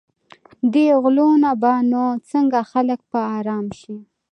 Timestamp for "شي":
3.79-3.97